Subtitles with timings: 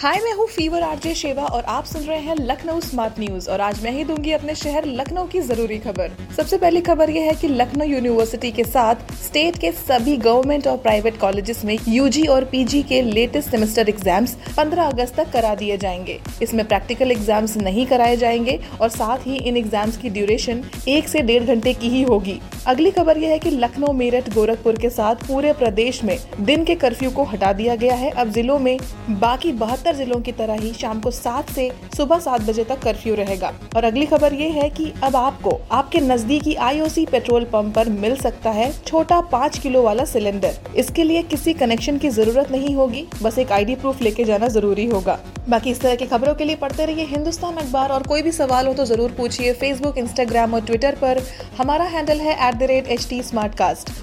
[0.00, 3.60] हाय, मैं हूँ fever, RJ, शेवा और आप सुन रहे हैं लखनऊ स्मार्ट न्यूज़ और
[3.60, 7.32] आज मैं ही दूँगी अपने शहर लखनऊ की ज़रूरी खबर। सबसे पहली खबर ये है
[7.34, 12.44] कि लखनऊ यूनिवर्सिटी के साथ स्टेट के सभी गवर्नमेंट और प्राइवेट कॉलेजेस में यूजी और
[12.44, 17.86] पीजी के लेटेस्ट सेमेस्टर एग्ज़ाम्स 15 अगस्त तक करा दिए जाएँगे। इसमें प्रैक्टिकल एग्ज़ाम्स नहीं
[17.86, 22.02] कराए जाएँगे और साथ ही इन एग्ज़ाम्स की ड्यूरेशन एक से डेढ़ घंटे की ही
[22.02, 26.64] होगी। अगली खबर यह है कि लखनऊ, मेरठ, गोरखपुर के साथ पूरे प्रदेश में दिन
[26.64, 28.76] के कर्फ्यू को हटा दिया गया है। अब जिलों में
[29.10, 33.14] बाकी बहत्तर जिलों की तरह ही शाम को सात से सुबह सात बजे तक कर्फ्यू
[33.14, 37.88] रहेगा। और अगली खबर ये है कि अब आपको आपके नजदीकी आईओसी पेट्रोल पंप पर
[37.90, 42.74] मिल सकता है छोटा पाँच किलो वाला सिलेंडर। इसके लिए किसी कनेक्शन की ज़रूरत नहीं
[42.74, 46.44] होगी, बस एक आईडी प्रूफ लेके जाना ज़रूरी होगा। बाकी इस तरह की खबरों के
[46.44, 50.54] लिए पढ़ते रहिए हिंदुस्तान अखबार। और कोई भी सवाल हो तो ज़रूर पूछिए फेसबुक इंस्टाग्राम
[50.54, 51.22] और ट्विटर पर।
[51.58, 52.66] हमारा हैंडल है एट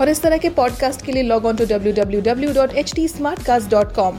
[0.00, 2.92] और इस तरह के पॉडकास्ट के लिए log on to W W W dot H
[2.94, 4.18] T smart cast dot com